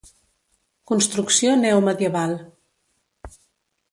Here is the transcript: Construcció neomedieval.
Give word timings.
Construcció 0.91 1.51
neomedieval. 1.63 2.33